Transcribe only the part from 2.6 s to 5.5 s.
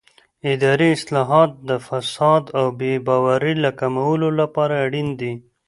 بې باورۍ د کمولو لپاره اړین دي